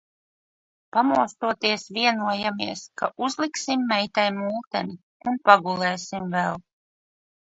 [0.95, 4.97] Pamostoties vienojamies, ka uzliksim meitai multeni
[5.33, 6.59] un pagulēsim vēl.